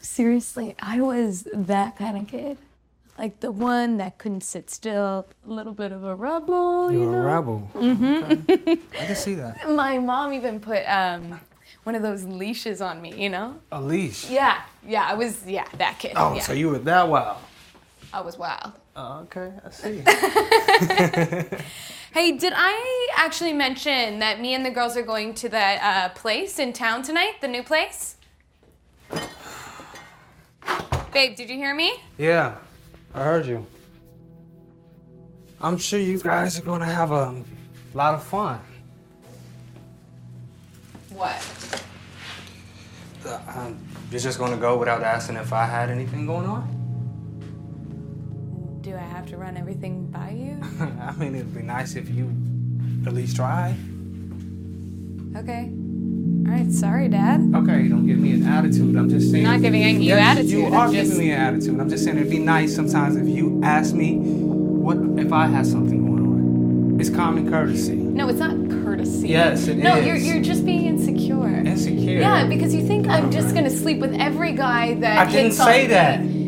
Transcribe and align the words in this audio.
Seriously, 0.00 0.74
I 0.80 1.00
was 1.00 1.48
that 1.52 1.96
kind 1.96 2.16
of 2.18 2.26
kid. 2.28 2.58
Like 3.18 3.40
the 3.40 3.52
one 3.52 3.98
that 3.98 4.18
couldn't 4.18 4.42
sit 4.42 4.70
still, 4.70 5.26
a 5.46 5.50
little 5.50 5.74
bit 5.74 5.92
of 5.92 6.04
a 6.04 6.14
rebel, 6.14 6.90
you 6.90 7.02
You're 7.02 7.12
know? 7.12 7.18
a 7.18 7.22
rebel. 7.22 7.70
Mm-hmm. 7.74 8.70
I 8.98 9.06
can 9.06 9.16
see 9.16 9.34
that. 9.34 9.68
My 9.76 9.98
mom 9.98 10.32
even 10.32 10.58
put 10.58 10.84
um, 10.88 11.38
one 11.84 11.94
of 11.94 12.02
those 12.02 12.24
leashes 12.24 12.80
on 12.80 13.02
me, 13.02 13.22
you 13.22 13.28
know? 13.28 13.60
A 13.72 13.80
leash. 13.80 14.30
Yeah, 14.30 14.62
yeah, 14.86 15.04
I 15.06 15.14
was, 15.14 15.46
yeah, 15.46 15.66
that 15.76 15.98
kid. 15.98 16.12
Oh, 16.16 16.34
yeah, 16.34 16.40
so 16.40 16.54
you 16.54 16.70
were 16.70 16.78
that 16.78 17.08
wild. 17.08 17.38
I 18.12 18.22
was 18.22 18.38
wild. 18.38 18.72
Oh, 18.96 19.26
okay, 19.30 19.52
I 19.64 19.70
see. 19.70 20.02
Hey, 22.12 22.32
did 22.32 22.52
I 22.56 23.08
actually 23.16 23.52
mention 23.52 24.18
that 24.18 24.40
me 24.40 24.54
and 24.54 24.66
the 24.66 24.70
girls 24.70 24.96
are 24.96 25.02
going 25.02 25.32
to 25.34 25.48
that 25.50 25.80
uh, 25.80 26.08
place 26.18 26.58
in 26.58 26.72
town 26.72 27.02
tonight? 27.02 27.34
The 27.40 27.46
new 27.46 27.62
place? 27.62 28.16
Babe, 31.12 31.36
did 31.36 31.48
you 31.48 31.56
hear 31.56 31.74
me? 31.74 31.94
yeah, 32.18 32.56
I 33.14 33.22
heard 33.22 33.46
you. 33.46 33.64
I'm 35.60 35.78
sure 35.78 36.00
you 36.00 36.18
guys 36.18 36.58
are 36.58 36.62
gonna 36.62 36.84
have 36.86 37.12
a 37.12 37.44
lot 37.94 38.14
of 38.14 38.24
fun. 38.24 38.60
What? 41.10 41.84
Uh, 43.24 43.38
um, 43.54 43.78
you're 44.10 44.20
just 44.20 44.38
gonna 44.38 44.56
go 44.56 44.78
without 44.78 45.02
asking 45.02 45.36
if 45.36 45.52
I 45.52 45.64
had 45.66 45.90
anything 45.90 46.26
going 46.26 46.46
on? 46.46 46.79
Do 48.82 48.94
I 48.94 48.98
have 48.98 49.26
to 49.28 49.36
run 49.36 49.56
everything 49.58 50.06
by 50.06 50.30
you? 50.30 50.58
I 51.00 51.12
mean, 51.16 51.34
it'd 51.34 51.54
be 51.54 51.62
nice 51.62 51.96
if 51.96 52.08
you 52.08 52.34
at 53.06 53.12
least 53.12 53.36
try. 53.36 53.76
Okay. 55.36 55.70
All 56.46 56.52
right, 56.56 56.72
sorry, 56.72 57.08
Dad. 57.08 57.40
Okay, 57.54 57.88
don't 57.88 58.06
give 58.06 58.18
me 58.18 58.32
an 58.32 58.46
attitude. 58.46 58.96
I'm 58.96 59.08
just 59.10 59.30
saying. 59.30 59.44
Not 59.44 59.60
giving 59.60 59.82
you 59.82 60.08
Yes, 60.08 60.38
attitude, 60.38 60.50
You 60.52 60.66
I'm 60.68 60.74
are 60.74 60.92
just- 60.92 61.10
giving 61.10 61.18
me 61.18 61.30
an 61.32 61.40
attitude. 61.40 61.78
I'm 61.78 61.90
just 61.90 62.04
saying 62.04 62.16
it'd 62.16 62.30
be 62.30 62.38
nice 62.38 62.74
sometimes 62.74 63.16
if 63.16 63.28
you 63.28 63.60
ask 63.62 63.94
me 63.94 64.16
what 64.16 64.96
if 65.18 65.30
I 65.32 65.46
had 65.46 65.66
something 65.66 66.04
going 66.06 66.20
on. 66.94 67.00
It's 67.00 67.10
common 67.10 67.48
courtesy. 67.50 67.96
No, 67.96 68.28
it's 68.28 68.38
not 68.40 68.56
courtesy. 68.82 69.28
Yes, 69.28 69.68
it 69.68 69.76
no, 69.78 69.96
is. 69.96 70.06
you're 70.06 70.16
you're 70.16 70.42
just 70.42 70.64
being 70.64 70.86
insecure. 70.86 71.48
Insecure. 71.48 72.20
Yeah, 72.20 72.46
because 72.46 72.74
you 72.74 72.86
think 72.86 73.06
I'm 73.08 73.30
just 73.30 73.54
gonna 73.54 73.70
sleep 73.70 73.98
with 73.98 74.14
every 74.14 74.52
guy 74.52 74.94
that 74.94 75.18
I 75.18 75.24
didn't 75.30 75.46
hits 75.52 75.58
say 75.58 75.82
me. 75.82 75.88
that. 75.88 76.20
It 76.24 76.39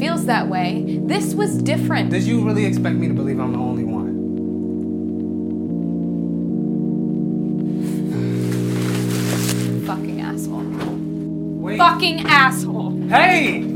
feels 0.00 0.24
that 0.24 0.48
way. 0.48 0.98
This 1.02 1.34
was 1.34 1.58
different. 1.58 2.08
Did 2.10 2.22
you 2.22 2.42
really 2.42 2.64
expect 2.64 2.96
me 2.96 3.06
to 3.06 3.12
believe 3.12 3.38
I'm 3.38 3.52
the 3.52 3.58
only 3.58 3.84
one? 3.84 4.18
Fucking 9.86 10.20
asshole. 10.22 10.64
Wait. 11.62 11.76
Fucking 11.76 12.20
asshole. 12.20 12.98
Hey! 13.08 13.69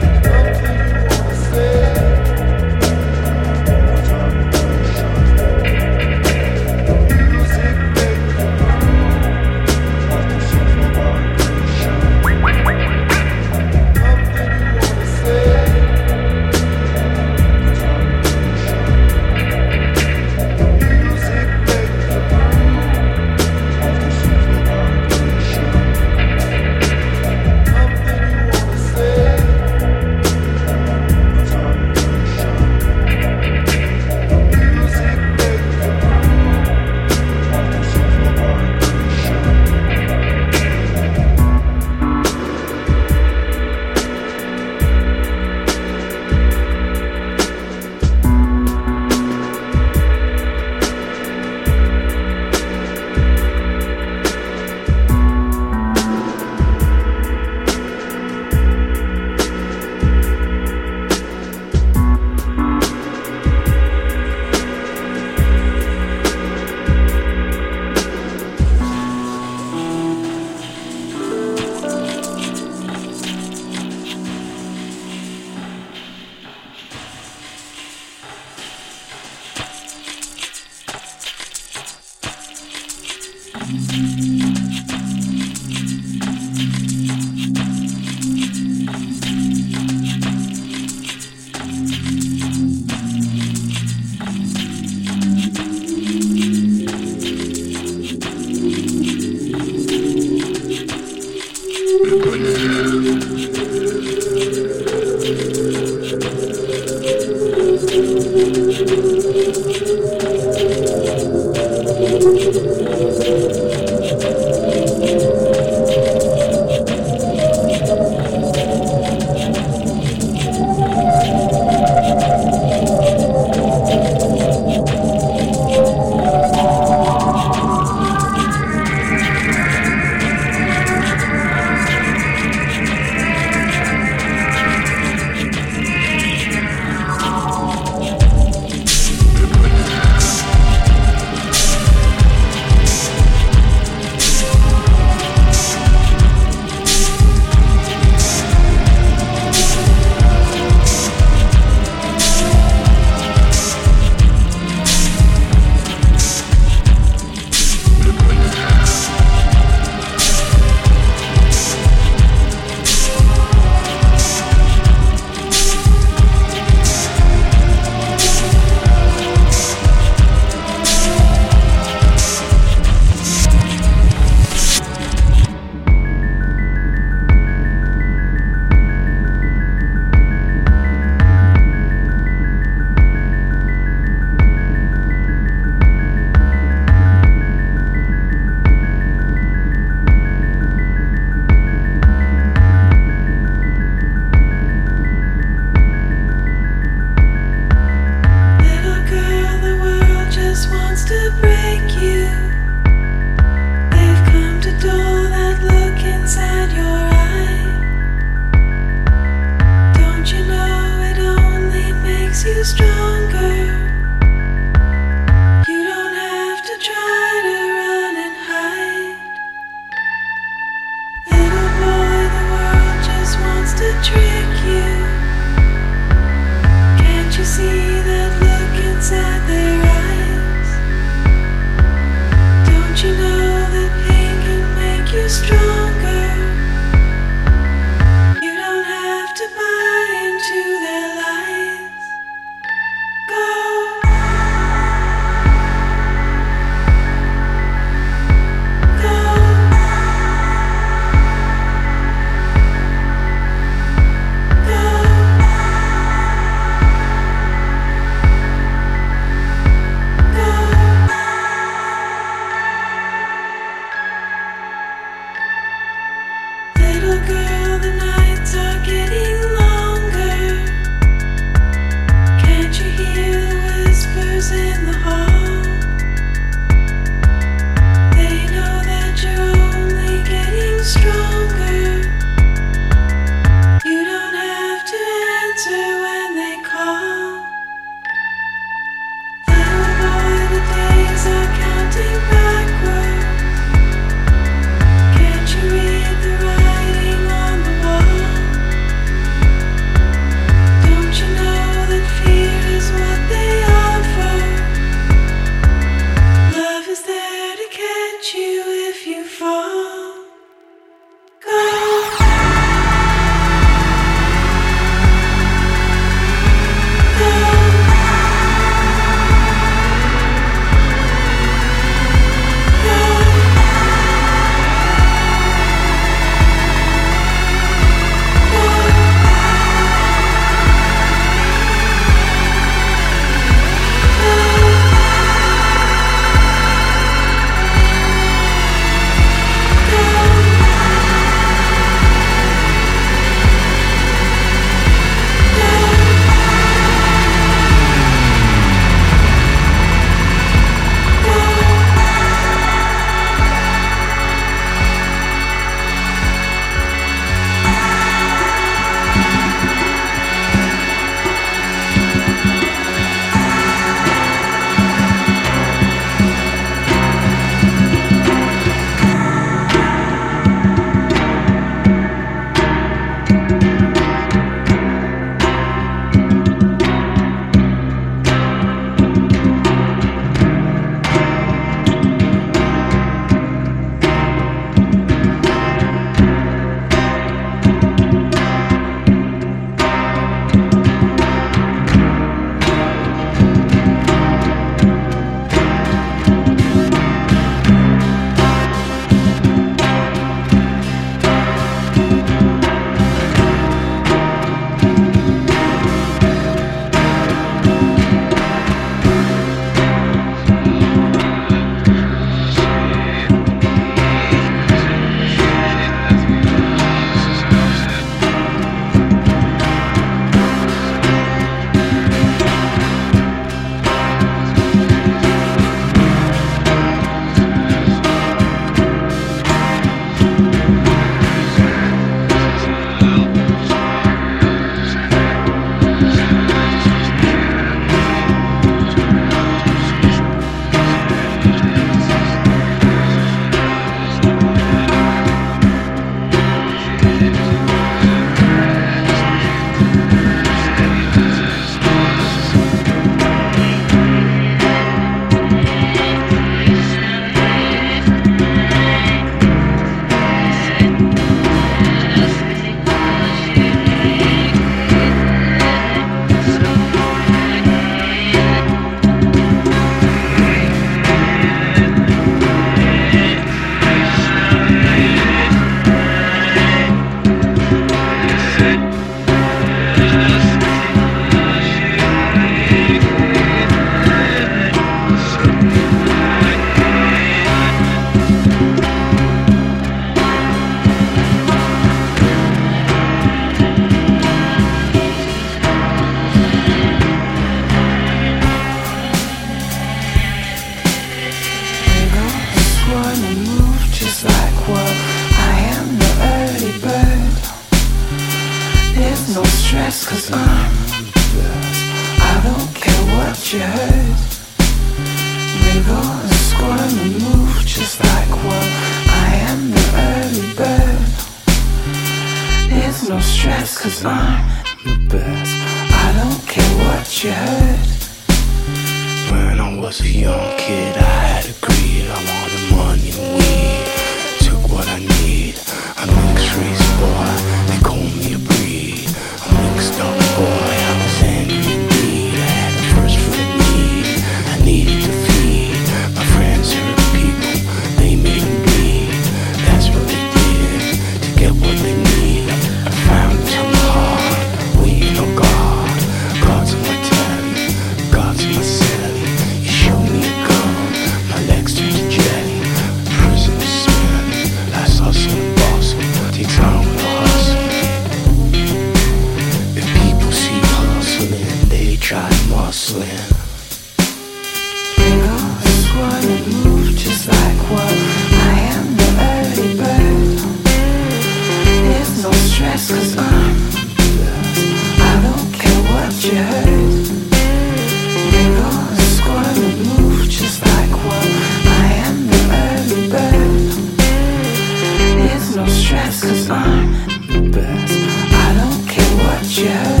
Yeah. 599.51 600.00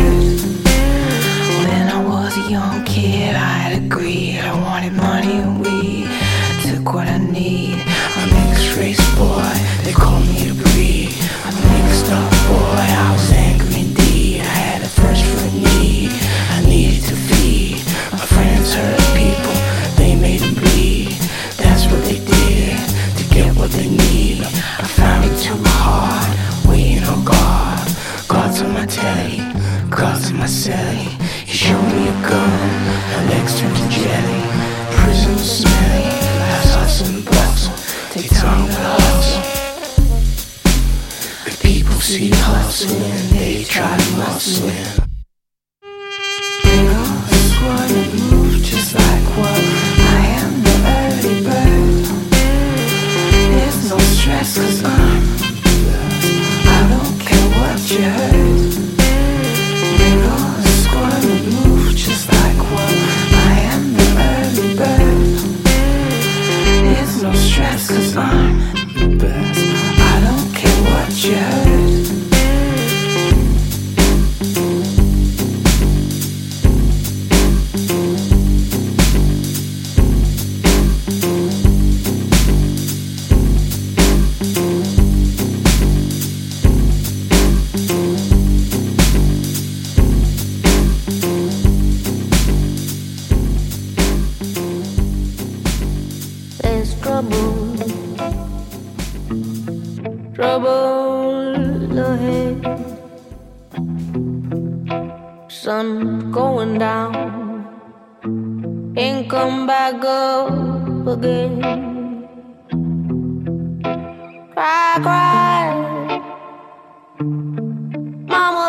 Mama 117.21 118.65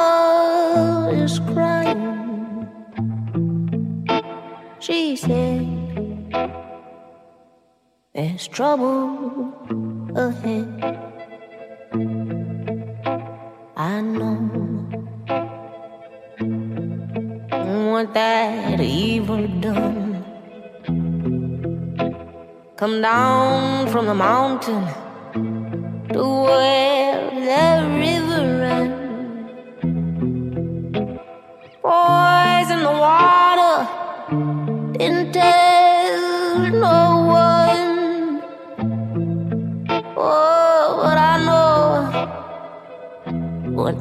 is 1.11 1.39
crying. 1.41 2.69
She 4.79 5.17
said, 5.17 5.67
There's 8.15 8.47
trouble 8.49 9.55
ahead. 10.15 10.99
I 13.77 14.01
know. 14.03 14.51
Want 17.57 18.13
that 18.13 18.81
evil 18.81 19.47
done? 19.61 20.25
Come 22.77 23.01
down 23.01 23.89
from 23.89 24.05
the 24.07 24.15
mountain 24.15 24.87
to 26.13 26.23
where 26.23 26.92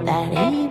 that 0.06 0.34
he. 0.34 0.71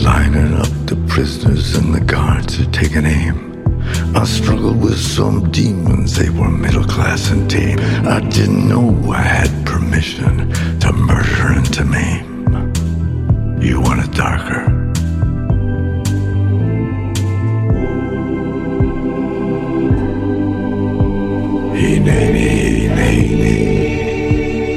Lining 0.00 0.54
up 0.54 0.72
the 0.86 0.96
prisoners 1.08 1.74
and 1.74 1.94
the 1.94 2.00
guards 2.00 2.58
are 2.60 2.70
taking 2.70 3.04
aim. 3.04 3.50
I 4.16 4.24
struggled 4.24 4.80
with 4.82 4.98
some 4.98 5.50
demons, 5.50 6.16
they 6.16 6.30
were 6.30 6.50
middle 6.50 6.84
class 6.84 7.30
and 7.30 7.50
tame. 7.50 7.78
I 8.06 8.20
didn't 8.20 8.68
know 8.68 9.12
I 9.12 9.20
had 9.20 9.66
permission 9.66 10.52
to 10.80 10.92
murder 10.92 11.52
and 11.58 11.72
to 11.74 11.84
maim. 11.84 12.30
You 13.60 13.80
want 13.80 14.00
it 14.04 14.12
darker. 14.12 14.76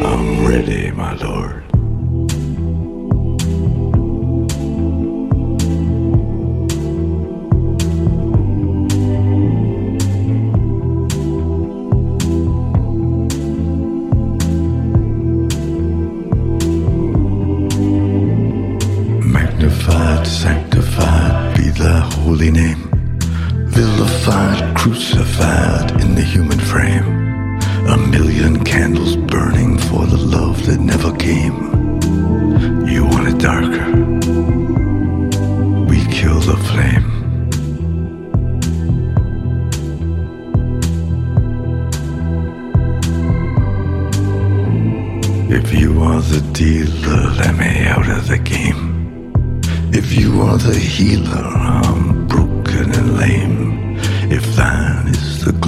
I'm 0.06 0.46
ready, 0.46 0.92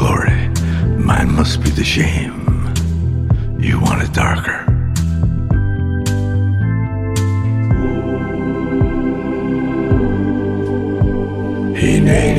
glory, 0.05 0.49
mine 0.97 1.31
must 1.31 1.63
be 1.63 1.69
the 1.69 1.83
shame. 1.83 2.37
You 3.59 3.79
want 3.79 4.03
it 4.03 4.13
darker. 4.13 4.59
Hey, 11.79 11.99
nay, 11.99 12.33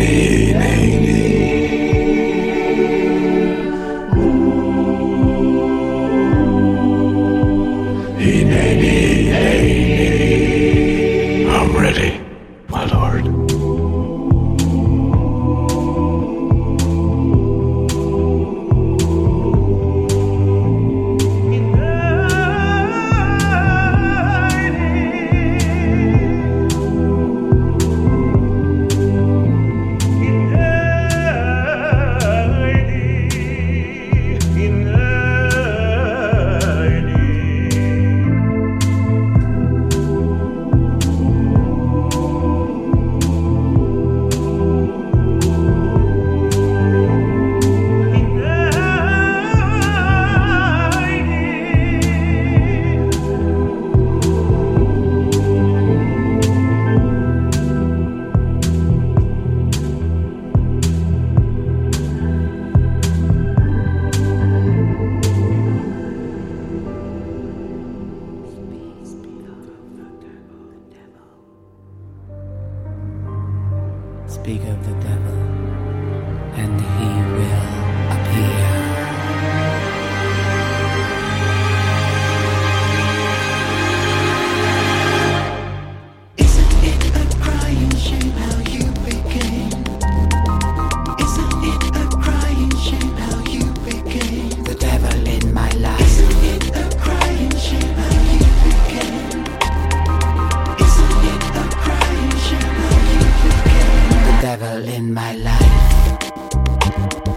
devil 104.77 104.95
in 104.95 105.15
my 105.15 105.35
life. 105.37 107.36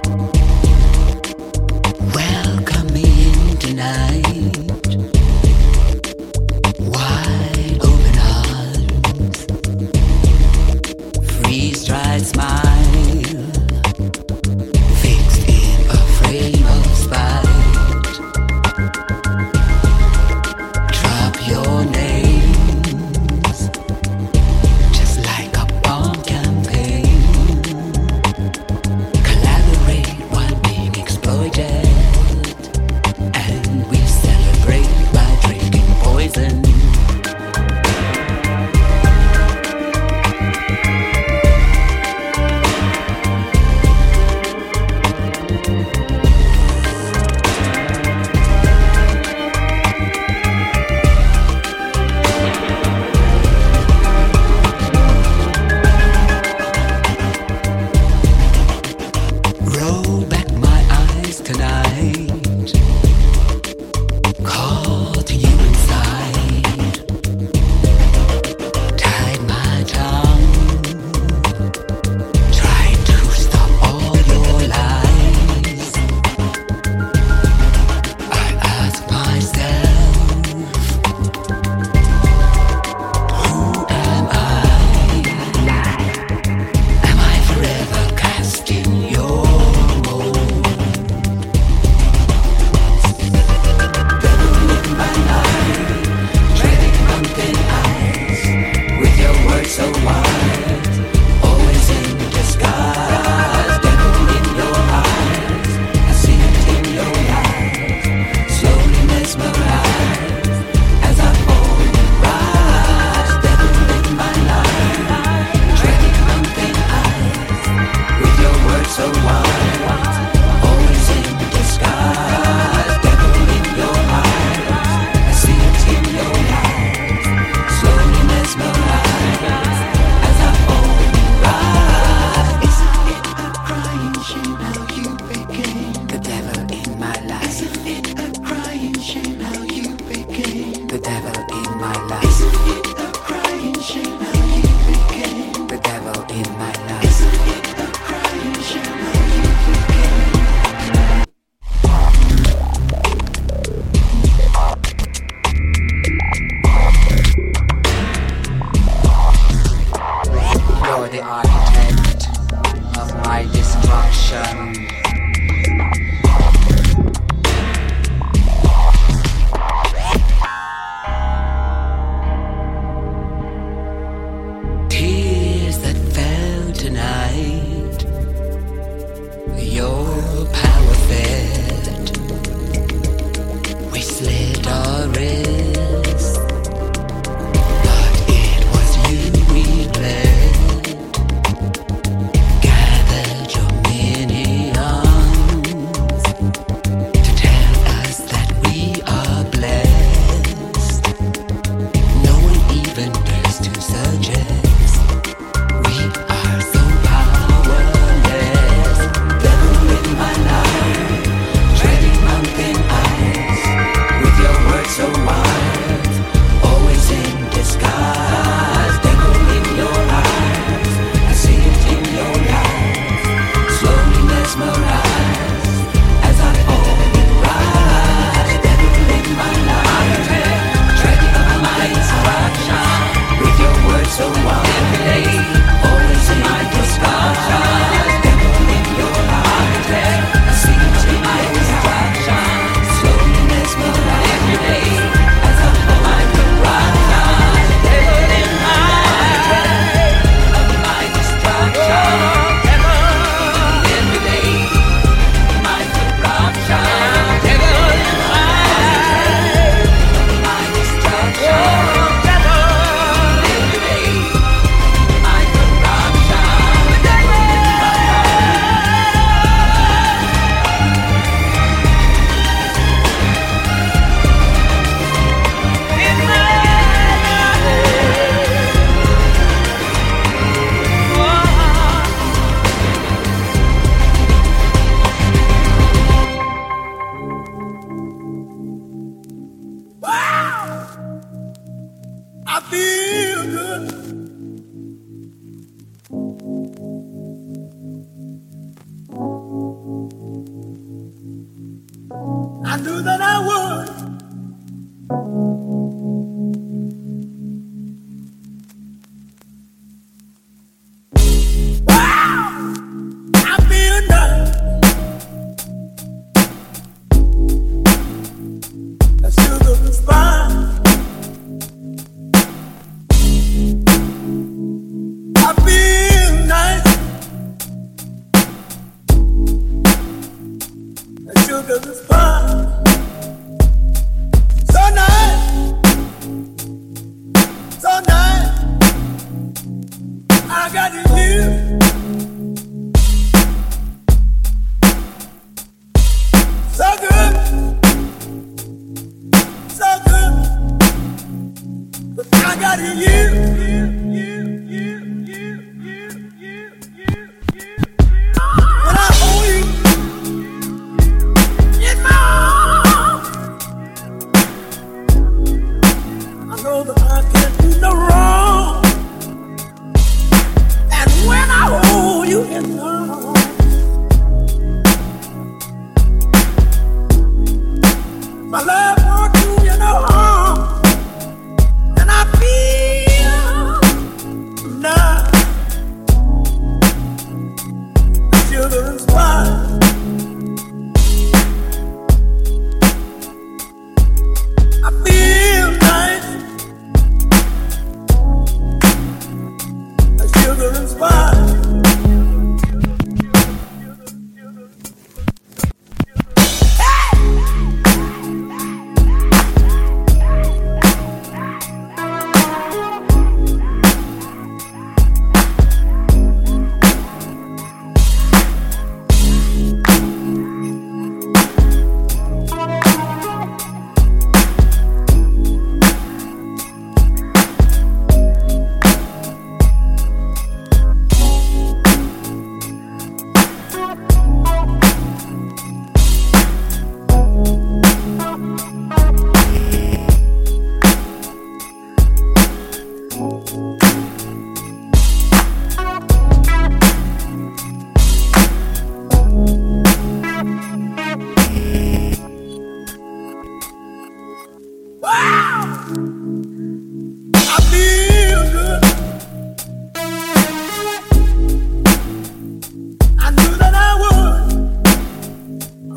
I 352.72 352.78
got 352.78 352.98
you. 352.98 353.49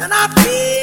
And 0.02 0.12
I 0.12 0.26
feel 0.26 0.81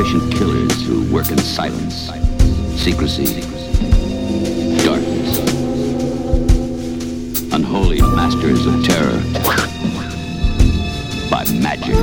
Efficient 0.00 0.32
killers 0.32 0.86
who 0.86 1.12
work 1.12 1.30
in 1.30 1.36
silence, 1.36 2.10
secrecy, 2.74 3.42
darkness. 4.82 5.38
Unholy 7.52 8.00
masters 8.00 8.64
of 8.64 8.82
terror 8.82 9.20
by 11.30 11.44
magic. 11.52 11.96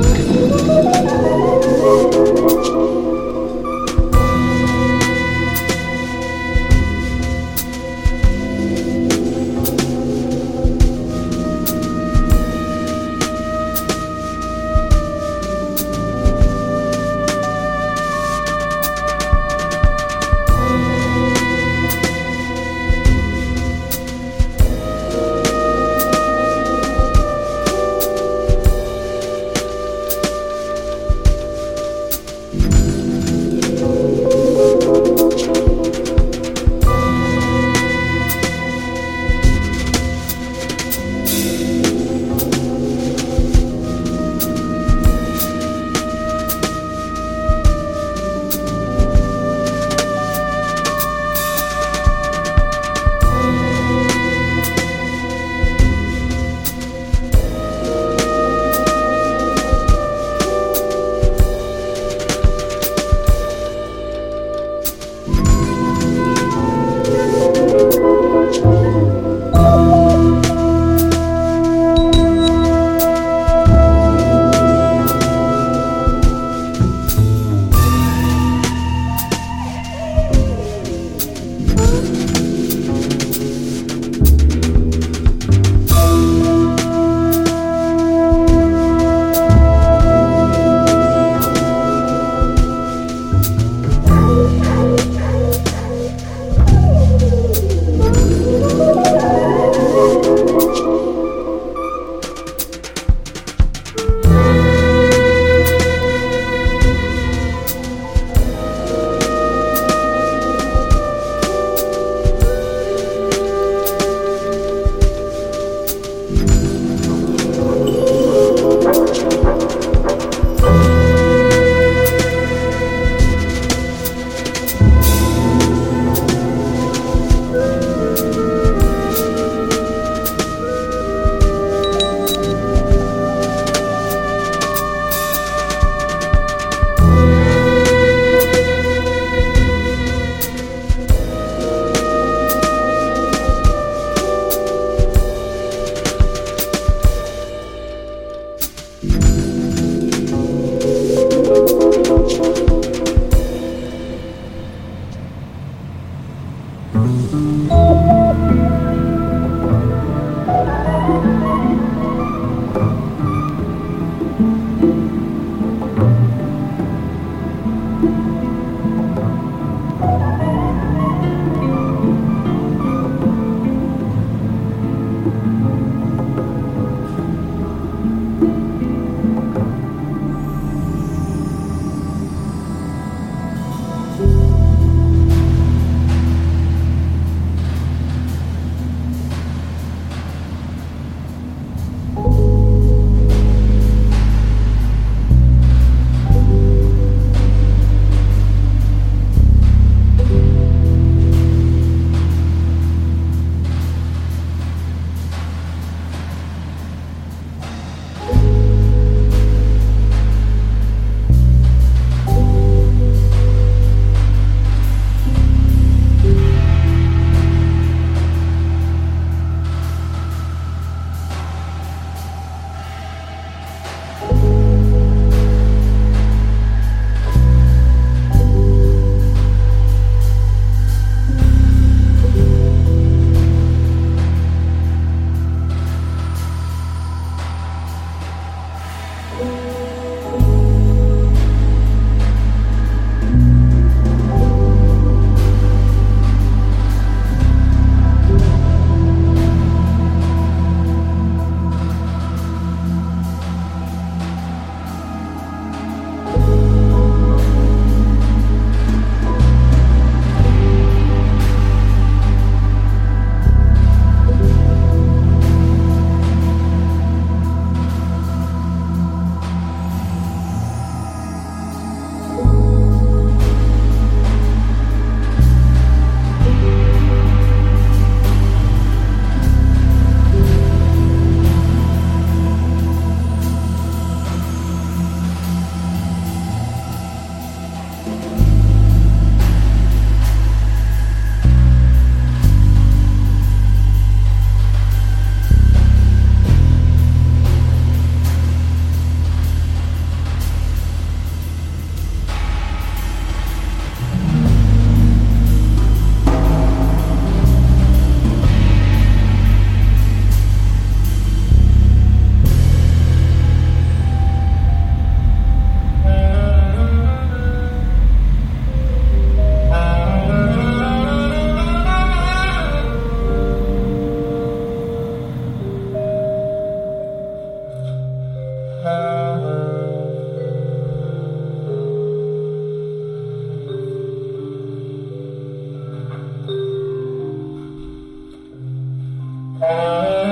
Thank. 339.60 340.27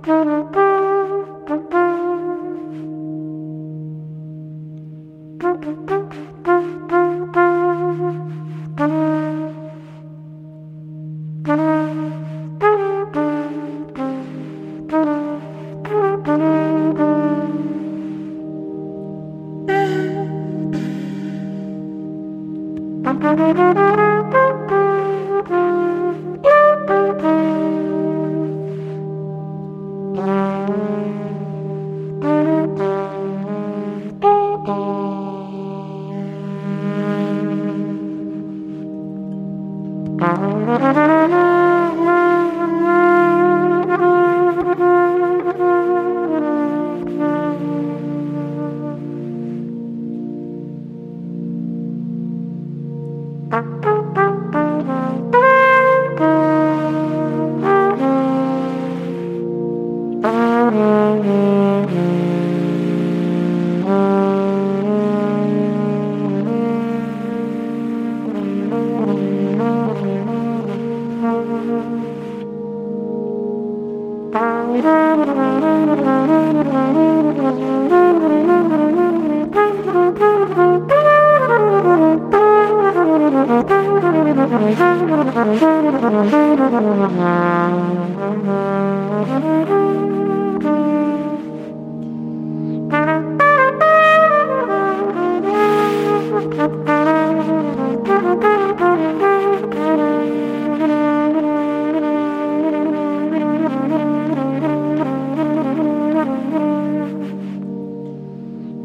you. 0.07 0.68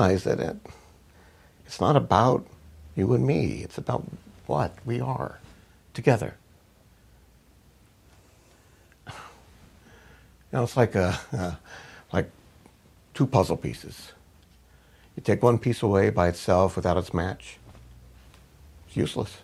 realize 0.00 0.24
that 0.24 0.40
it, 0.40 0.56
it's 1.66 1.80
not 1.80 1.96
about 1.96 2.46
you 2.96 3.12
and 3.12 3.26
me. 3.26 3.60
It's 3.62 3.78
about 3.78 4.04
what 4.46 4.74
we 4.86 5.00
are 5.00 5.38
together. 5.92 6.36
You 10.52 10.58
know, 10.58 10.64
it's 10.64 10.76
like 10.76 10.94
a, 10.94 11.58
like 12.12 12.30
two 13.14 13.26
puzzle 13.26 13.56
pieces. 13.56 14.12
You 15.16 15.22
take 15.22 15.42
one 15.42 15.58
piece 15.58 15.82
away 15.82 16.10
by 16.10 16.28
itself 16.28 16.76
without 16.76 16.96
its 16.96 17.12
match. 17.12 17.58
It's 18.88 18.96
useless. 18.96 19.36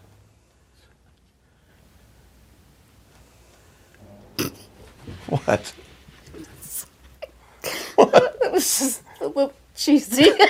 What? 5.28 5.72
It 7.98 8.52
was 8.52 8.78
just 8.78 9.02
a 9.20 9.26
little 9.26 9.52
cheesy. 9.76 10.32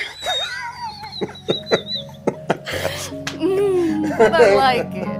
Mm, 3.36 4.16
but 4.18 4.32
I 4.34 4.54
like 4.54 4.94
it. 4.94 5.15